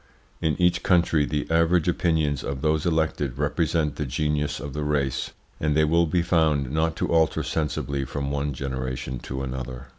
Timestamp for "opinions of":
1.87-2.61